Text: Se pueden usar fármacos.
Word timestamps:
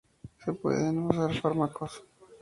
Se 0.43 0.51
pueden 0.51 0.97
usar 1.03 1.31
fármacos. 1.35 2.03